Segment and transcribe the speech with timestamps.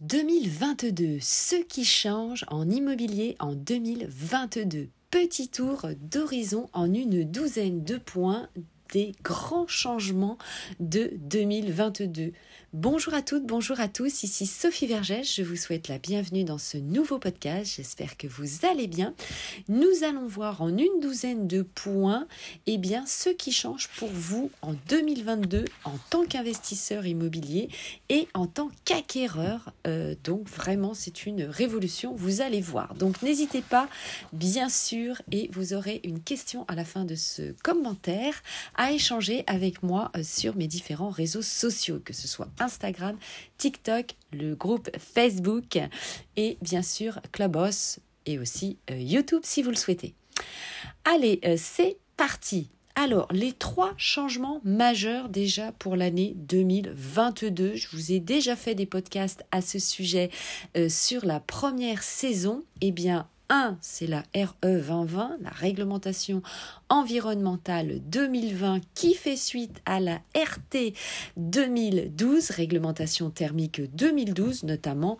[0.00, 4.88] 2022, ce qui change en immobilier en 2022.
[5.10, 8.48] Petit tour d'horizon en une douzaine de points
[8.94, 10.38] des grands changements
[10.80, 12.32] de 2022.
[12.72, 16.56] Bonjour à toutes, bonjour à tous, ici Sophie Vergès, je vous souhaite la bienvenue dans
[16.56, 19.12] ce nouveau podcast, j'espère que vous allez bien.
[19.68, 22.28] Nous allons voir en une douzaine de points
[22.66, 27.70] eh bien, ce qui change pour vous en 2022 en tant qu'investisseur immobilier
[28.08, 29.72] et en tant qu'acquéreur.
[29.88, 32.94] Euh, donc vraiment c'est une révolution, vous allez voir.
[32.94, 33.88] Donc n'hésitez pas,
[34.32, 38.44] bien sûr, et vous aurez une question à la fin de ce commentaire
[38.76, 43.16] à échanger avec moi euh, sur mes différents réseaux sociaux, que ce soit Instagram,
[43.58, 45.78] TikTok, le groupe Facebook
[46.36, 50.14] et bien sûr Clubhouse et aussi euh, YouTube si vous le souhaitez.
[51.04, 52.70] Allez, euh, c'est parti.
[52.96, 57.74] Alors, les trois changements majeurs déjà pour l'année 2022.
[57.74, 60.30] Je vous ai déjà fait des podcasts à ce sujet
[60.76, 62.62] euh, sur la première saison.
[62.80, 66.40] Eh bien, 1, c'est la RE 2020, la réglementation
[66.88, 70.94] environnementale 2020 qui fait suite à la RT
[71.36, 75.18] 2012, réglementation thermique 2012 notamment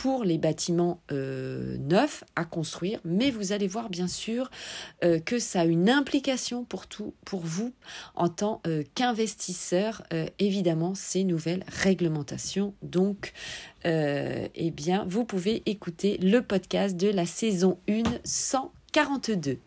[0.00, 4.50] pour les bâtiments euh, neufs à construire, mais vous allez voir bien sûr
[5.04, 7.74] euh, que ça a une implication pour tout, pour vous
[8.14, 10.02] en tant euh, qu'investisseur,
[10.38, 12.72] évidemment, ces nouvelles réglementations.
[12.82, 13.34] Donc,
[13.84, 19.58] eh bien, vous pouvez écouter le podcast de la saison 1 142.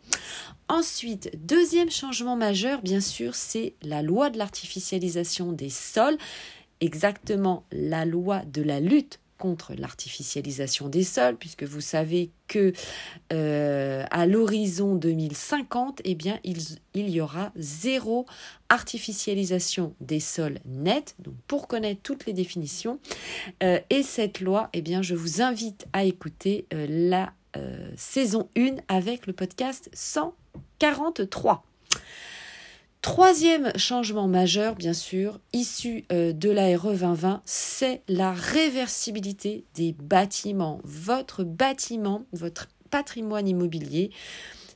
[0.67, 6.17] Ensuite, deuxième changement majeur, bien sûr, c'est la loi de l'artificialisation des sols,
[6.81, 12.71] exactement la loi de la lutte contre l'artificialisation des sols, puisque vous savez que
[13.33, 16.59] euh, à l'horizon 2050, eh bien, il,
[16.93, 18.25] il, y aura zéro
[18.69, 21.15] artificialisation des sols net.
[21.19, 22.99] Donc, pour connaître toutes les définitions
[23.63, 27.33] euh, et cette loi, eh bien, je vous invite à écouter euh, la
[27.97, 31.65] saison 1 avec le podcast 143.
[33.03, 39.91] Troisième changement majeur, bien sûr, issu euh, de la RE 2020, c'est la réversibilité des
[39.91, 40.79] bâtiments.
[40.85, 44.11] Votre bâtiment, votre patrimoine immobilier,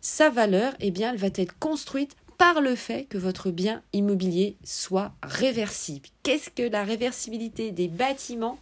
[0.01, 4.57] sa valeur, eh bien, elle va être construite par le fait que votre bien immobilier
[4.61, 6.09] soit réversible.
[6.23, 8.59] Qu'est-ce que la réversibilité des bâtiments?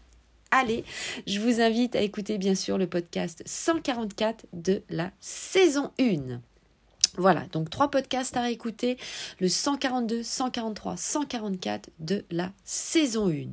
[0.51, 0.83] Allez,
[1.25, 6.39] je vous invite à écouter bien sûr le podcast 144 de la saison 1.
[7.17, 8.97] Voilà, donc trois podcasts à réécouter,
[9.39, 13.45] le 142, 143, 144 de la saison 1.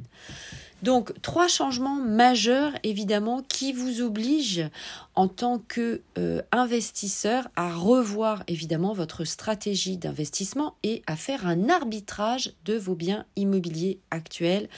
[0.82, 4.68] Donc trois changements majeurs évidemment qui vous obligent
[5.14, 12.52] en tant qu'investisseur euh, à revoir évidemment votre stratégie d'investissement et à faire un arbitrage
[12.64, 14.68] de vos biens immobiliers actuels.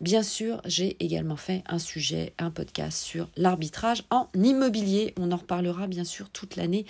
[0.00, 5.14] Bien sûr, j'ai également fait un sujet, un podcast sur l'arbitrage en immobilier.
[5.18, 6.84] On en reparlera bien sûr toute l'année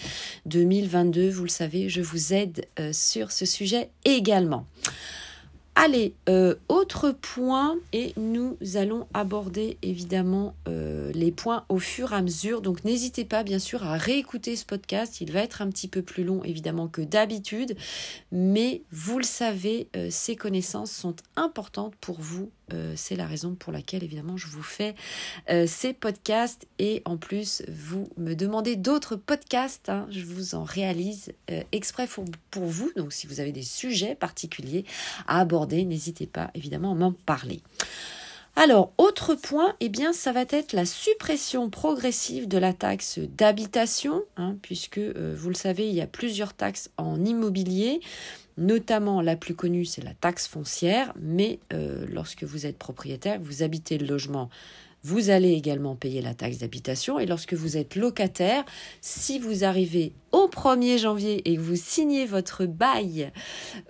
[0.46, 1.30] 2022.
[1.30, 4.66] Vous le savez, je vous aide euh, sur ce sujet également.
[5.78, 12.16] Allez, euh, autre point, et nous allons aborder évidemment euh, les points au fur et
[12.16, 12.62] à mesure.
[12.62, 15.20] Donc n'hésitez pas bien sûr à réécouter ce podcast.
[15.20, 17.76] Il va être un petit peu plus long évidemment que d'habitude,
[18.32, 23.54] mais vous le savez, euh, ces connaissances sont importantes pour vous euh, c'est la raison
[23.54, 24.94] pour laquelle, évidemment, je vous fais
[25.50, 26.66] euh, ces podcasts.
[26.78, 29.88] Et en plus, vous me demandez d'autres podcasts.
[29.88, 30.06] Hein.
[30.10, 32.24] je vous en réalise euh, exprès pour,
[32.64, 32.90] vous.
[32.96, 34.84] Donc, si vous avez des sujets particuliers
[35.28, 37.62] à aborder, n'hésitez pas, évidemment, à m'en parler.
[38.56, 44.22] Alors, autre point, eh bien, ça va être la suppression progressive de la taxe d'habitation,
[44.38, 48.00] hein, puisque, vous le savez, il y a plusieurs taxes en immobilier.
[48.58, 53.62] Notamment, la plus connue, c'est la taxe foncière, mais euh, lorsque vous êtes propriétaire, vous
[53.62, 54.48] habitez le logement,
[55.02, 57.18] vous allez également payer la taxe d'habitation.
[57.18, 58.64] Et lorsque vous êtes locataire,
[59.00, 63.30] si vous arrivez au 1er janvier et que vous signez votre bail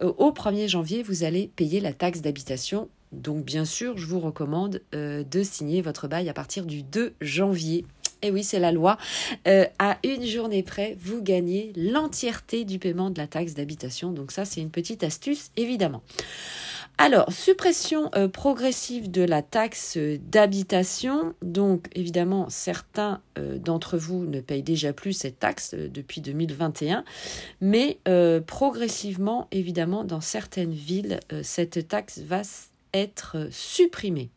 [0.03, 2.89] euh, au 1er janvier, vous allez payer la taxe d'habitation.
[3.13, 7.15] Donc bien sûr, je vous recommande euh, de signer votre bail à partir du 2
[7.21, 7.87] janvier
[8.23, 8.99] et oui, c'est la loi.
[9.47, 14.11] Euh, à une journée près, vous gagnez l'entièreté du paiement de la taxe d'habitation.
[14.11, 16.03] Donc ça, c'est une petite astuce, évidemment.
[16.99, 21.35] Alors, suppression euh, progressive de la taxe d'habitation.
[21.43, 27.05] Donc, évidemment, certains euh, d'entre vous ne payent déjà plus cette taxe depuis 2021,
[27.61, 27.99] mais
[28.47, 32.43] progressivement, évidemment, dans certaines villes, cette taxe va
[32.95, 34.31] être supprimée.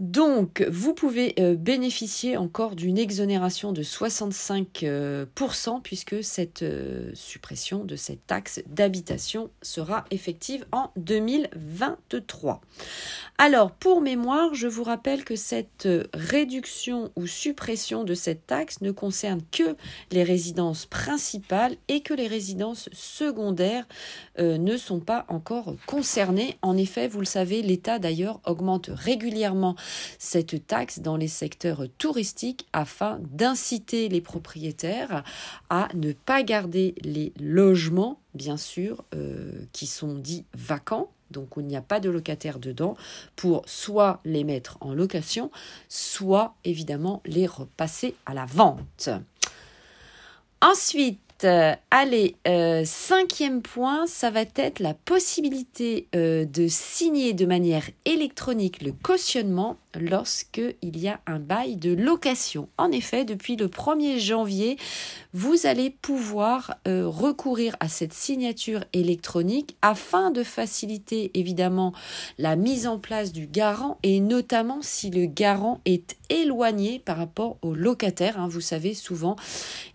[0.00, 5.26] Donc, vous pouvez euh, bénéficier encore d'une exonération de 65% euh,
[5.84, 12.60] puisque cette euh, suppression de cette taxe d'habitation sera effective en 2023.
[13.38, 18.90] Alors, pour mémoire, je vous rappelle que cette réduction ou suppression de cette taxe ne
[18.90, 19.76] concerne que
[20.10, 23.86] les résidences principales et que les résidences secondaires
[24.38, 26.56] ne sont pas encore concernées.
[26.62, 29.74] En effet, vous le savez, l'État d'ailleurs augmente régulièrement
[30.18, 35.24] cette taxe dans les secteurs touristiques afin d'inciter les propriétaires
[35.70, 41.60] à ne pas garder les logements, bien sûr, euh, qui sont dits vacants, donc où
[41.60, 42.96] il n'y a pas de locataire dedans,
[43.36, 45.50] pour soit les mettre en location,
[45.88, 49.08] soit évidemment les repasser à la vente.
[50.60, 57.44] Ensuite, euh, allez, euh, cinquième point, ça va être la possibilité euh, de signer de
[57.44, 62.68] manière électronique le cautionnement lorsque il y a un bail de location.
[62.78, 64.76] En effet, depuis le 1er janvier,
[65.32, 71.92] vous allez pouvoir recourir à cette signature électronique afin de faciliter évidemment
[72.38, 77.58] la mise en place du garant et notamment si le garant est éloigné par rapport
[77.62, 78.38] au locataire.
[78.38, 78.48] Hein.
[78.48, 79.36] Vous savez souvent,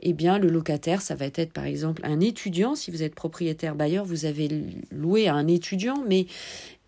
[0.01, 3.75] eh bien le locataire, ça va être par exemple un étudiant, si vous êtes propriétaire
[3.75, 4.49] bailleur, vous avez
[4.91, 6.27] loué à un étudiant, mais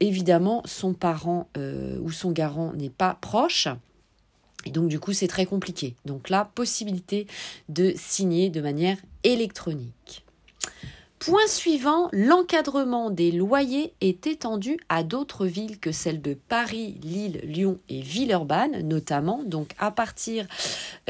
[0.01, 3.69] évidemment son parent euh, ou son garant n'est pas proche.
[4.65, 5.95] Et donc du coup c'est très compliqué.
[6.05, 7.27] Donc là, possibilité
[7.69, 10.25] de signer de manière électronique.
[11.21, 17.41] Point suivant, l'encadrement des loyers est étendu à d'autres villes que celles de Paris, Lille,
[17.43, 19.43] Lyon et Villeurbanne, notamment.
[19.43, 20.47] Donc à partir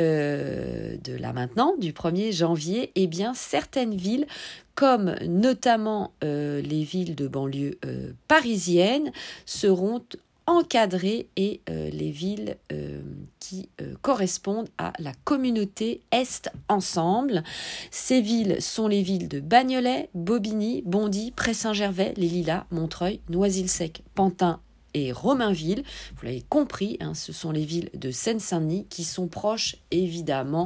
[0.01, 4.27] euh, de là maintenant, du 1er janvier, eh bien certaines villes
[4.75, 9.13] comme notamment euh, les villes de banlieue euh, parisiennes
[9.45, 10.03] seront
[10.51, 13.01] encadrer et euh, les villes euh,
[13.39, 17.43] qui euh, correspondent à la communauté Est ensemble.
[17.89, 24.59] Ces villes sont les villes de Bagnolet, Bobigny, Bondy, Pré-Saint-Gervais, Les Lilas, Montreuil, Noisy-le-Sec, Pantin
[24.93, 25.83] et Romainville.
[26.17, 30.65] Vous l'avez compris, hein, ce sont les villes de Seine-Saint-Denis qui sont proches évidemment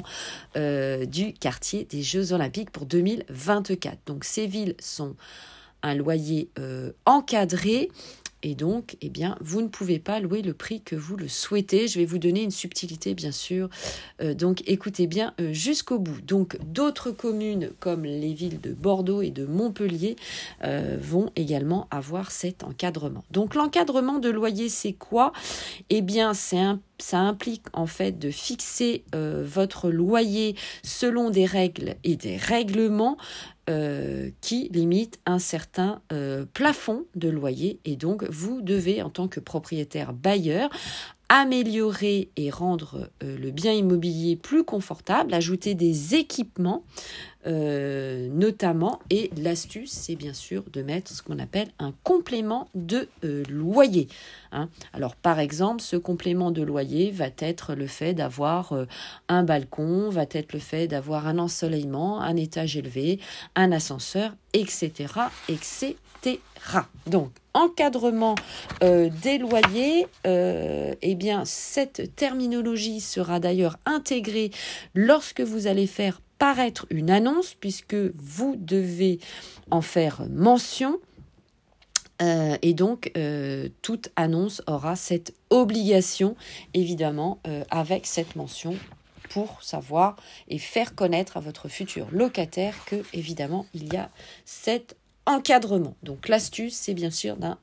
[0.56, 4.00] du quartier des Jeux Olympiques pour 2024.
[4.08, 5.16] Donc ces villes sont
[5.84, 6.50] un loyer
[7.06, 7.92] encadré
[8.45, 11.88] et donc, eh bien, vous ne pouvez pas louer le prix que vous le souhaitez.
[11.88, 13.69] Je vais vous donner une subtilité, bien sûr.
[14.21, 16.21] Euh, donc, écoutez bien euh, jusqu'au bout.
[16.21, 20.15] Donc, d'autres communes comme les villes de Bordeaux et de Montpellier
[20.63, 23.24] euh, vont également avoir cet encadrement.
[23.31, 25.33] Donc, l'encadrement de loyer, c'est quoi?
[25.89, 31.95] Eh bien, c'est un ça implique en fait de fixer votre loyer selon des règles
[32.06, 33.18] et des règlements
[33.70, 37.80] euh, qui limite un certain euh, plafond de loyer.
[37.84, 40.70] Et donc vous devez en tant que propriétaire bailleur
[41.30, 46.83] améliorer et rendre euh, le bien immobilier plus confortable, ajouter des équipements
[47.48, 49.00] euh, notamment.
[49.10, 54.07] Et l'astuce, c'est bien sûr de mettre ce qu'on appelle un complément de euh, loyer.
[54.51, 54.69] Hein.
[54.94, 58.74] Alors par exemple, ce complément de loyer va être le fait d'avoir
[59.28, 63.19] un balcon, va être le fait d'avoir un ensoleillement, un étage élevé,
[63.56, 64.92] un ascenseur, etc.
[65.50, 65.95] etc.
[67.08, 68.36] Donc, encadrement
[68.82, 74.52] des loyers, eh bien, cette terminologie sera d'ailleurs intégrée
[74.94, 79.20] lorsque vous allez faire paraître une annonce puisque vous devez
[79.72, 81.00] en faire mention.
[82.22, 86.36] Euh, et donc, euh, toute annonce aura cette obligation,
[86.74, 88.76] évidemment, euh, avec cette mention
[89.30, 90.16] pour savoir
[90.48, 94.10] et faire connaître à votre futur locataire que, évidemment, il y a
[94.45, 94.95] cet
[95.26, 95.96] encadrement.
[96.04, 97.58] Donc, l'astuce, c'est bien sûr d'un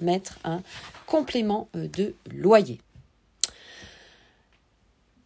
[0.00, 0.62] mettre un
[1.06, 2.80] complément de loyer.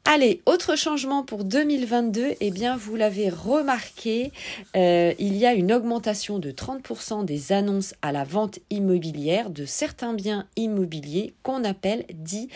[0.05, 4.33] Allez, autre changement pour 2022, eh bien vous l'avez remarqué,
[4.75, 9.65] euh, il y a une augmentation de 30% des annonces à la vente immobilière de
[9.65, 12.49] certains biens immobiliers qu'on appelle dit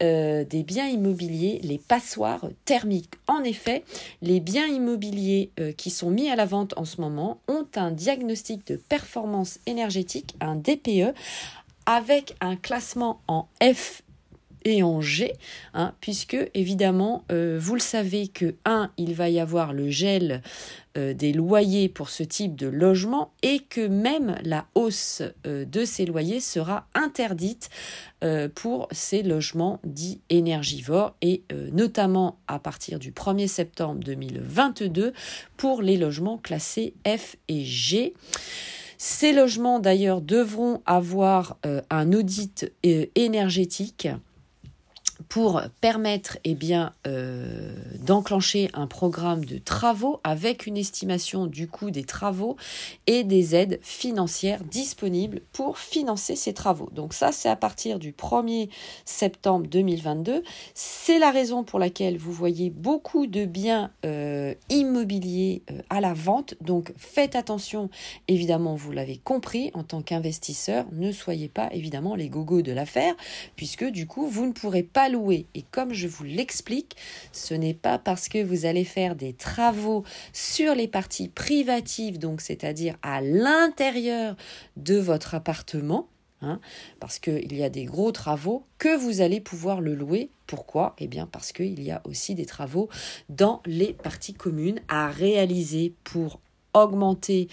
[0.00, 3.14] euh, des biens immobiliers, les passoires thermiques.
[3.26, 3.82] En effet,
[4.22, 7.90] les biens immobiliers euh, qui sont mis à la vente en ce moment ont un
[7.90, 11.14] diagnostic de performance énergétique, un DPE,
[11.84, 14.01] avec un classement en F
[14.64, 15.32] et en G,
[15.74, 20.42] hein, puisque évidemment, euh, vous le savez que, un, il va y avoir le gel
[20.96, 25.84] euh, des loyers pour ce type de logement et que même la hausse euh, de
[25.84, 27.70] ces loyers sera interdite
[28.54, 31.42] pour ces logements dits énergivores et
[31.72, 35.12] notamment à partir du 1er septembre 2022
[35.56, 38.14] pour les logements classés F et G.
[38.96, 41.58] Ces logements d'ailleurs devront avoir
[41.90, 44.06] un audit énergétique
[45.28, 51.90] pour permettre eh bien, euh, d'enclencher un programme de travaux avec une estimation du coût
[51.90, 52.56] des travaux
[53.06, 56.88] et des aides financières disponibles pour financer ces travaux.
[56.92, 58.68] Donc ça, c'est à partir du 1er
[59.04, 60.42] septembre 2022.
[60.74, 66.14] C'est la raison pour laquelle vous voyez beaucoup de biens euh, immobiliers euh, à la
[66.14, 66.54] vente.
[66.60, 67.90] Donc faites attention,
[68.28, 73.14] évidemment, vous l'avez compris, en tant qu'investisseur, ne soyez pas évidemment les gogos de l'affaire,
[73.56, 76.96] puisque du coup, vous ne pourrez pas louer et comme je vous l'explique,
[77.32, 82.40] ce n'est pas parce que vous allez faire des travaux sur les parties privatives, donc
[82.40, 84.36] c'est-à-dire à, l'intérieur
[84.76, 86.08] de votre appartement,
[86.40, 86.60] hein,
[86.98, 90.30] parce qu'il y a des gros travaux, que vous allez pouvoir le louer.
[90.46, 90.94] Pourquoi?
[90.98, 92.88] Eh bien parce qu'il y a aussi des travaux
[93.28, 96.40] dans les parties communes à réaliser pour
[96.74, 97.48] augmenter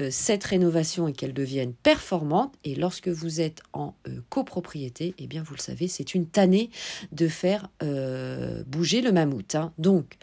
[0.00, 2.54] euh, cette rénovation et qu'elle devienne performante.
[2.64, 6.70] Et lorsque vous êtes en euh, copropriété, eh bien vous le savez, c'est une tannée
[7.12, 9.54] de faire euh, bouger le mammouth.
[9.54, 9.72] Hein.
[9.78, 10.16] Donc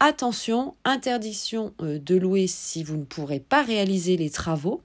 [0.00, 4.82] Attention, interdiction euh, de louer si vous ne pourrez pas réaliser les travaux.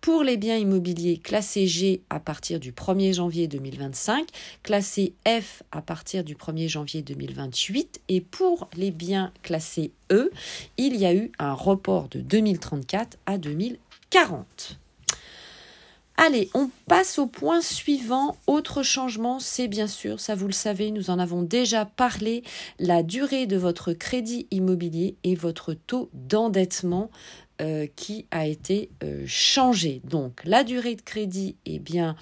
[0.00, 4.28] Pour les biens immobiliers classés G à partir du 1er janvier 2025,
[4.62, 10.30] classés F à partir du 1er janvier 2028 et pour les biens classés E,
[10.76, 14.78] il y a eu un report de 2034 à 2040.
[16.22, 18.36] Allez, on passe au point suivant.
[18.46, 22.42] Autre changement, c'est bien sûr, ça vous le savez, nous en avons déjà parlé,
[22.78, 27.10] la durée de votre crédit immobilier et votre taux d'endettement
[27.62, 30.02] euh, qui a été euh, changé.
[30.04, 32.16] Donc la durée de crédit, eh bien,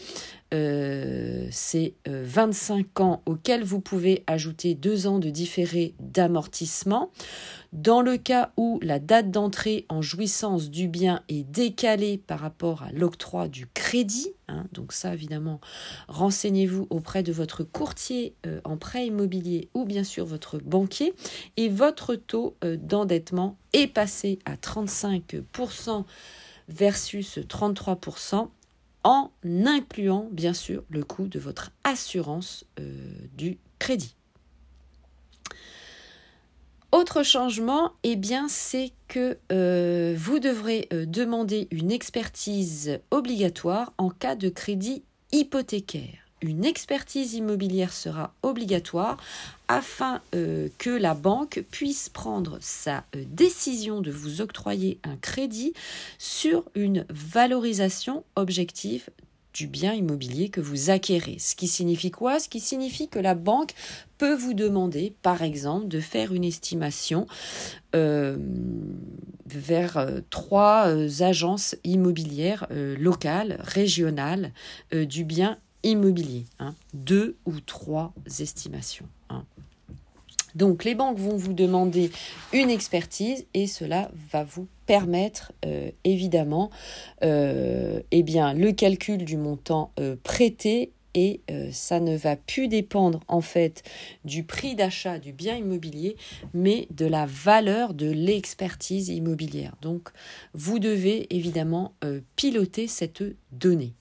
[0.54, 7.10] euh, c'est 25 ans auxquels vous pouvez ajouter 2 ans de différé d'amortissement.
[7.72, 12.82] Dans le cas où la date d'entrée en jouissance du bien est décalée par rapport
[12.82, 15.60] à l'octroi du crédit, hein, donc ça évidemment,
[16.08, 21.12] renseignez-vous auprès de votre courtier en prêt immobilier ou bien sûr votre banquier
[21.58, 26.04] et votre taux d'endettement est passé à 35%
[26.68, 28.48] versus 33%
[29.08, 32.92] en incluant bien sûr le coût de votre assurance euh,
[33.32, 34.14] du crédit.
[36.92, 44.36] Autre changement, eh c'est que euh, vous devrez euh, demander une expertise obligatoire en cas
[44.36, 49.16] de crédit hypothécaire une expertise immobilière sera obligatoire
[49.68, 55.72] afin euh, que la banque puisse prendre sa euh, décision de vous octroyer un crédit
[56.18, 59.10] sur une valorisation objective
[59.52, 61.36] du bien immobilier que vous acquérez.
[61.38, 62.38] Ce qui signifie quoi?
[62.38, 63.74] Ce qui signifie que la banque
[64.16, 67.26] peut vous demander, par exemple, de faire une estimation
[67.96, 68.36] euh,
[69.46, 70.86] vers trois
[71.22, 74.52] agences immobilières locales, régionales
[74.92, 76.46] du bien immobilier.
[76.58, 76.74] Hein.
[76.94, 79.06] deux ou trois estimations.
[79.30, 79.44] Hein.
[80.54, 82.10] Donc les banques vont vous demander
[82.52, 86.70] une expertise et cela va vous permettre euh, évidemment
[87.22, 91.40] euh, eh bien, le calcul du montant euh, prêté et
[91.72, 93.82] ça ne va plus dépendre en fait
[94.24, 96.16] du prix d'achat du bien immobilier
[96.54, 99.74] mais de la valeur de l'expertise immobilière.
[99.80, 100.10] Donc
[100.52, 101.94] vous devez évidemment
[102.36, 103.94] piloter cette donnée.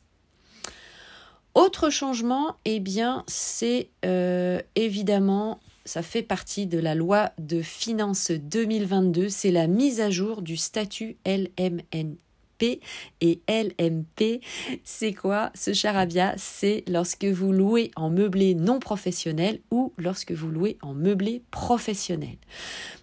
[1.58, 8.30] Autre changement, eh bien, c'est euh, évidemment, ça fait partie de la loi de finances
[8.30, 12.80] 2022, c'est la mise à jour du statut LMNP.
[13.22, 14.42] Et LMP,
[14.84, 15.52] c'est quoi?
[15.56, 20.94] Ce charabia C'est lorsque vous louez en meublé non professionnel ou lorsque vous louez en
[20.94, 22.38] meublé professionnel.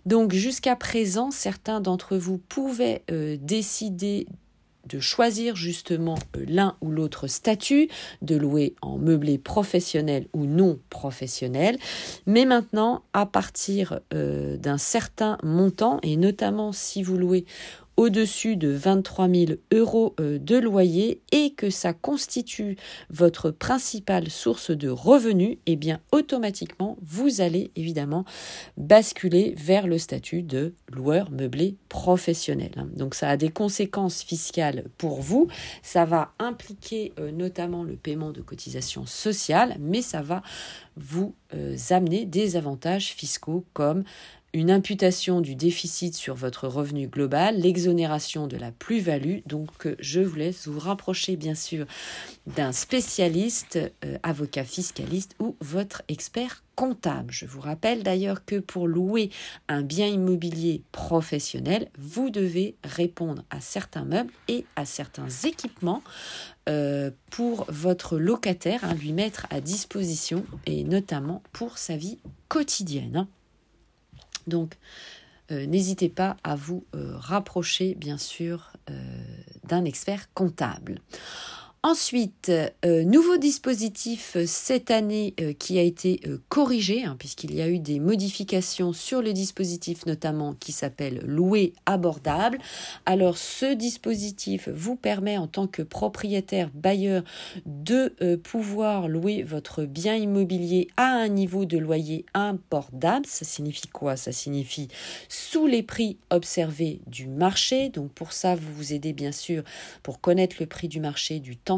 [0.07, 4.29] Donc jusqu'à présent, certains d'entre vous pouvaient euh, décider
[4.87, 7.89] de choisir justement euh, l'un ou l'autre statut,
[8.23, 11.79] de louer en meublé professionnel ou non professionnel.
[12.27, 17.45] Mais maintenant, à partir euh, d'un certain montant, et notamment si vous louez
[17.97, 22.77] au-dessus de 23 000 euros euh, de loyer et que ça constitue
[23.11, 28.25] votre principale source de revenus, eh bien automatiquement vous allez évidemment
[28.77, 32.73] basculer vers le statut de loueur meublé professionnel.
[32.97, 35.49] Donc ça a des conséquences fiscales pour vous,
[35.83, 40.43] ça va impliquer euh, notamment le paiement de cotisations sociales, mais ça va
[40.97, 44.05] vous euh, amener des avantages fiscaux comme
[44.55, 49.41] une imputation du déficit sur votre revenu global, l'exonération de la plus-value.
[49.47, 51.87] Donc je vous laisse vous rapprocher bien sûr
[52.47, 57.33] d'un spécialiste, euh, avocat fiscaliste ou votre expert comptable.
[57.33, 59.31] Je vous rappelle d'ailleurs que pour louer
[59.69, 66.03] un bien immobilier professionnel, vous devez répondre à certains meubles et à certains équipements
[66.69, 72.19] euh, pour votre locataire, hein, lui mettre à disposition et notamment pour sa vie
[72.49, 73.27] quotidienne.
[74.47, 74.77] Donc,
[75.51, 78.73] euh, n'hésitez pas à vous euh, rapprocher, bien sûr,
[79.65, 81.01] d'un expert comptable.
[81.87, 82.51] Ensuite,
[82.87, 87.69] euh, nouveau dispositif euh, cette année euh, qui a été corrigé, hein, puisqu'il y a
[87.69, 92.57] eu des modifications sur le dispositif notamment qui s'appelle louer abordable.
[93.05, 97.23] Alors ce dispositif vous permet en tant que propriétaire bailleur
[97.67, 103.27] de pouvoir louer votre bien immobilier à un niveau de loyer abordable.
[103.27, 104.17] Ça signifie quoi?
[104.17, 104.89] Ça signifie
[105.29, 107.91] sous les prix observés du marché.
[107.91, 109.65] Donc pour ça, vous vous aidez bien sûr
[110.03, 111.74] pour connaître le prix du marché du temps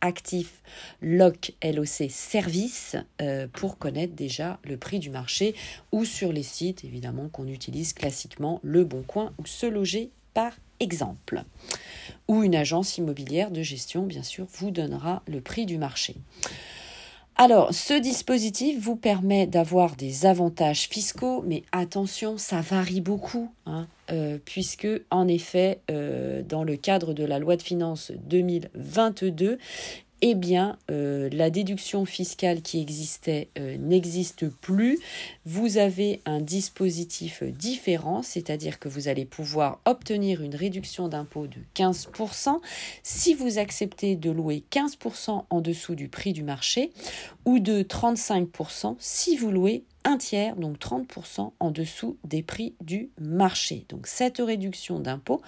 [0.00, 0.62] actif
[1.00, 5.54] LOC LOC service euh, pour connaître déjà le prix du marché
[5.92, 10.52] ou sur les sites évidemment qu'on utilise classiquement Le Bon Coin ou Se Loger par
[10.78, 11.42] exemple.
[12.28, 16.16] Ou une agence immobilière de gestion bien sûr vous donnera le prix du marché.
[17.42, 23.86] Alors, ce dispositif vous permet d'avoir des avantages fiscaux, mais attention, ça varie beaucoup, hein,
[24.12, 29.56] euh, puisque en effet, euh, dans le cadre de la loi de finances 2022,
[30.22, 34.98] eh bien, euh, la déduction fiscale qui existait euh, n'existe plus.
[35.46, 41.58] Vous avez un dispositif différent, c'est-à-dire que vous allez pouvoir obtenir une réduction d'impôt de
[41.74, 42.60] 15%
[43.02, 46.92] si vous acceptez de louer 15% en dessous du prix du marché
[47.44, 53.10] ou de 35% si vous louez un tiers, donc 30% en dessous des prix du
[53.20, 53.84] marché.
[53.88, 55.40] Donc cette réduction d'impôt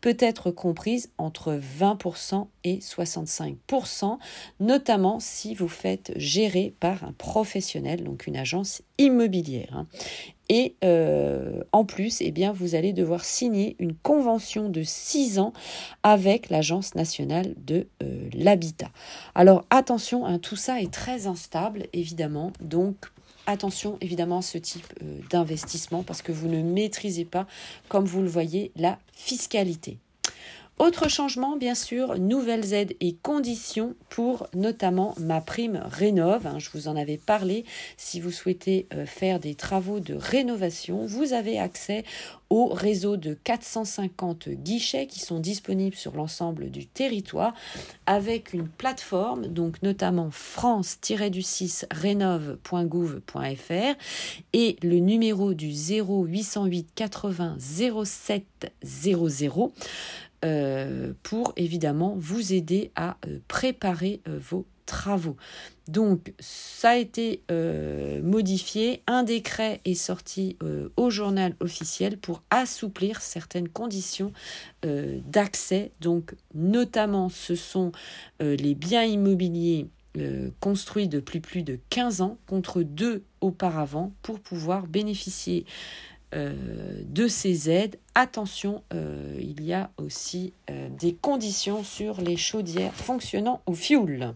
[0.00, 4.18] peut être comprise entre 20% et 65%,
[4.60, 9.70] notamment si vous faites gérer par un professionnel, donc une agence immobilière.
[9.72, 9.86] Hein.
[10.52, 15.52] Et euh, en plus, eh bien, vous allez devoir signer une convention de 6 ans
[16.02, 18.90] avec l'Agence nationale de euh, l'habitat.
[19.36, 22.52] Alors attention, hein, tout ça est très instable, évidemment.
[22.60, 23.12] Donc
[23.46, 27.46] attention évidemment à ce type euh, d'investissement parce que vous ne maîtrisez pas,
[27.88, 29.98] comme vous le voyez, la fiscalité.
[30.80, 36.46] Autre changement, bien sûr, nouvelles aides et conditions pour notamment ma prime Rénove.
[36.46, 37.66] Hein, je vous en avais parlé.
[37.98, 42.04] Si vous souhaitez euh, faire des travaux de rénovation, vous avez accès
[42.48, 47.52] au réseau de 450 guichets qui sont disponibles sur l'ensemble du territoire
[48.06, 53.98] avec une plateforme, donc notamment france-du6 rénove.gouv.fr
[54.54, 59.72] et le numéro du 0808 80 07 00
[60.42, 65.36] euh, pour évidemment vous aider à euh, préparer euh, vos travaux.
[65.86, 67.42] Donc ça a été
[68.24, 70.56] modifié, un décret est sorti
[70.96, 74.32] au journal officiel pour assouplir certaines conditions
[74.82, 75.92] d'accès.
[76.00, 77.92] Donc notamment ce sont
[78.40, 79.86] les biens immobiliers
[80.58, 85.66] construits depuis plus de 15 ans contre deux auparavant pour pouvoir bénéficier
[86.32, 87.96] de ces aides.
[88.20, 94.34] Attention, euh, il y a aussi euh, des conditions sur les chaudières fonctionnant au fioul.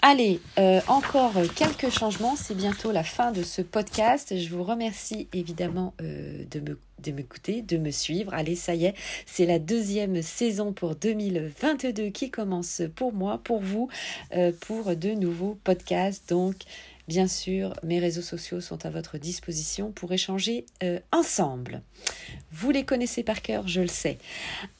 [0.00, 0.40] Allez,
[0.86, 2.34] encore quelques changements.
[2.34, 4.34] C'est bientôt la fin de ce podcast.
[4.38, 8.32] Je vous remercie évidemment de me de m'écouter, de me suivre.
[8.32, 8.94] Allez, ça y est,
[9.26, 13.88] c'est la deuxième saison pour 2022 qui commence pour moi, pour vous,
[14.60, 16.28] pour de nouveaux podcasts.
[16.30, 16.56] Donc,
[17.08, 21.80] Bien sûr, mes réseaux sociaux sont à votre disposition pour échanger euh, ensemble.
[22.52, 24.18] Vous les connaissez par cœur, je le sais.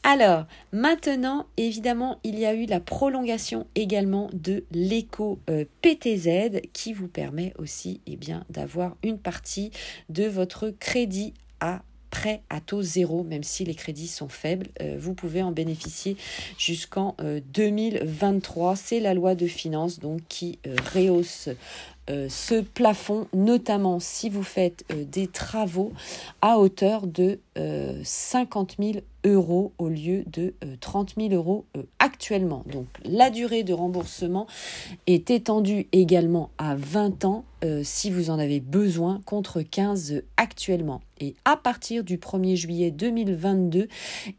[0.03, 6.93] Alors, maintenant, évidemment, il y a eu la prolongation également de l'éco euh, PTZ qui
[6.93, 8.19] vous permet aussi eh
[8.51, 9.71] d'avoir une partie
[10.11, 14.69] de votre crédit à prêt à taux zéro, même si les crédits sont faibles.
[14.83, 16.17] Euh, vous pouvez en bénéficier
[16.59, 17.17] jusqu'en
[17.55, 18.77] 2023.
[18.77, 20.59] C'est la loi de finances donc qui
[20.95, 21.49] rehausse
[22.11, 25.93] euh, ce plafond, notamment si vous faites euh, des travaux
[26.41, 27.39] à hauteur de
[28.03, 31.65] 50 euh, 000 euros au lieu de 30 000 euros
[31.99, 32.63] actuellement.
[32.73, 34.47] Donc la durée de remboursement
[35.07, 37.45] est étendue également à 20 ans
[37.83, 41.01] si vous en avez besoin contre 15 actuellement.
[41.21, 43.89] Et à partir du 1er juillet 2022,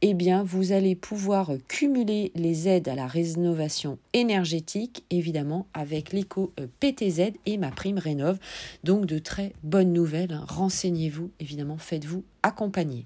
[0.02, 6.54] eh bien, vous allez pouvoir cumuler les aides à la rénovation énergétique, évidemment, avec l'éco
[6.80, 8.40] PTZ et ma prime rénove.
[8.84, 10.34] Donc de très bonnes nouvelles.
[10.34, 10.46] Hein.
[10.48, 13.06] Renseignez-vous, évidemment, faites-vous accompagner.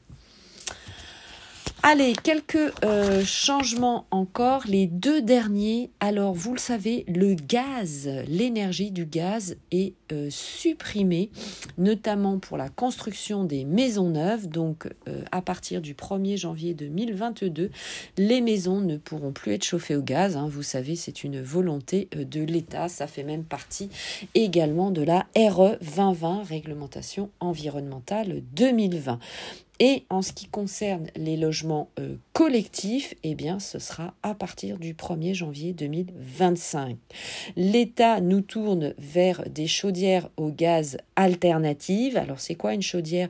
[1.85, 4.63] Allez, quelques euh, changements encore.
[4.67, 11.29] Les deux derniers, alors vous le savez, le gaz, l'énergie du gaz est euh, supprimée,
[11.77, 14.47] notamment pour la construction des maisons neuves.
[14.47, 17.69] Donc euh, à partir du 1er janvier 2022,
[18.17, 20.37] les maisons ne pourront plus être chauffées au gaz.
[20.37, 20.47] Hein.
[20.49, 22.87] Vous savez, c'est une volonté de l'État.
[22.87, 23.89] Ça fait même partie
[24.35, 29.19] également de la RE 2020, réglementation environnementale 2020.
[29.85, 34.79] Et en ce qui concerne les logements euh, collectifs, eh bien, ce sera à partir
[34.79, 36.95] du 1er janvier 2025.
[37.57, 42.15] L'État nous tourne vers des chaudières au gaz alternatives.
[42.15, 43.27] Alors, c'est quoi une chaudière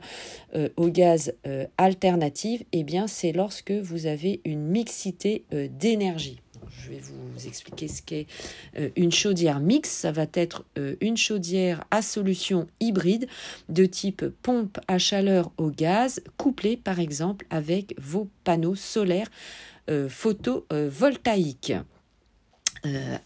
[0.54, 2.62] euh, au gaz euh, alternative?
[2.70, 6.43] Eh bien, c'est lorsque vous avez une mixité d'énergie
[6.84, 8.26] je vais vous expliquer ce qu'est
[8.78, 9.92] euh, une chaudière mixte.
[9.92, 13.26] Ça va être euh, une chaudière à solution hybride
[13.68, 19.30] de type pompe à chaleur au gaz, couplée par exemple avec vos panneaux solaires
[19.90, 21.74] euh, photovoltaïques.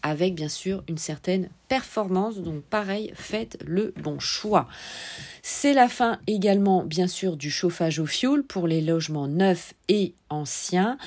[0.03, 2.37] avec bien sûr une certaine performance.
[2.37, 4.69] Donc pareil, faites le bon choix.
[5.41, 10.13] C'est la fin également bien sûr du chauffage au fioul pour les logements neufs et
[10.29, 10.97] anciens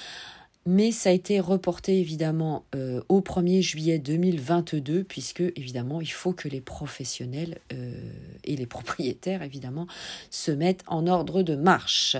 [0.64, 6.32] mais ça a été reporté évidemment euh, au 1er juillet 2022 puisque évidemment il faut
[6.32, 7.92] que les professionnels euh,
[8.44, 9.86] et les propriétaires évidemment
[10.30, 12.16] se mettent en ordre de marche.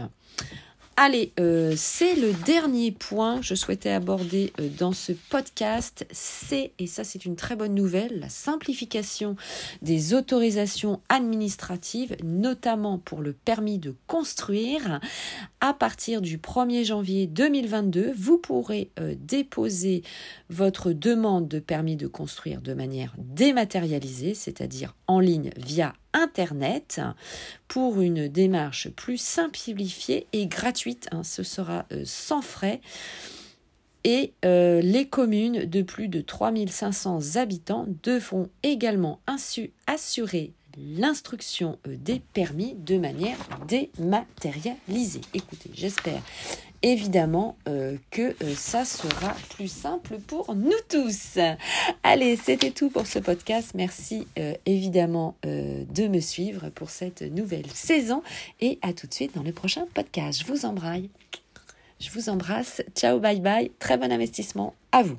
[0.96, 6.06] Allez, euh, c'est le dernier point que je souhaitais aborder euh, dans ce podcast.
[6.10, 9.36] C'est, et ça c'est une très bonne nouvelle, la simplification
[9.80, 15.00] des autorisations administratives, notamment pour le permis de construire.
[15.60, 20.02] À partir du 1er janvier 2022, vous pourrez euh, déposer
[20.50, 27.00] votre demande de permis de construire de manière dématérialisée, c'est-à-dire en ligne via Internet
[27.68, 31.08] pour une démarche plus simplifiée et gratuite.
[31.12, 31.22] Hein.
[31.22, 32.80] ce sera euh, sans frais.
[34.04, 39.20] Et euh, les communes de plus de 3500 habitants devront également
[39.86, 45.20] assurer l'instruction euh, des permis de manière dématérialisée.
[45.34, 46.22] Écoutez, j'espère
[46.82, 51.38] évidemment euh, que euh, ça sera plus simple pour nous tous.
[52.02, 53.72] Allez, c'était tout pour ce podcast.
[53.74, 54.26] Merci
[54.66, 58.22] évidemment de me suivre pour cette nouvelle saison
[58.60, 60.42] et à tout de suite dans le prochain podcast.
[60.44, 61.02] Je vous embrasse.
[62.00, 62.82] Je vous embrasse.
[62.96, 63.70] Ciao, bye bye.
[63.78, 65.18] Très bon investissement à vous.